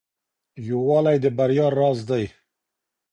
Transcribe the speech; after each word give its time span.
يووالی 0.67 1.17
د 1.23 1.25
بريا 1.37 1.67
راز 1.77 1.99
دی. 2.09 2.25